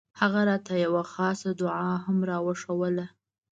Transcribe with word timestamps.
هغه 0.19 0.41
راته 0.49 0.73
يوه 0.85 1.03
خاصه 1.13 1.49
دعايه 1.59 1.97
هم 2.05 2.17
راوښووله. 2.29 3.05